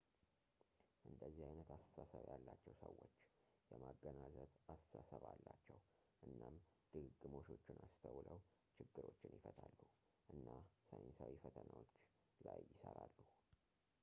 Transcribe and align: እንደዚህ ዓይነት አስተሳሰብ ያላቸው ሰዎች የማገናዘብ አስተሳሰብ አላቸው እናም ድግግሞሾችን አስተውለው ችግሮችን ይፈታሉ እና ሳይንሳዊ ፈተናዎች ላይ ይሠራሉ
እንደዚህ 1.09 1.41
ዓይነት 1.47 1.67
አስተሳሰብ 1.75 2.23
ያላቸው 2.29 2.73
ሰዎች 2.83 3.11
የማገናዘብ 3.71 4.49
አስተሳሰብ 4.73 5.23
አላቸው 5.31 5.77
እናም 6.27 6.55
ድግግሞሾችን 6.93 7.81
አስተውለው 7.87 8.39
ችግሮችን 8.77 9.35
ይፈታሉ 9.39 9.77
እና 10.35 10.47
ሳይንሳዊ 10.87 11.35
ፈተናዎች 11.45 11.91
ላይ 12.49 12.59
ይሠራሉ 12.71 13.17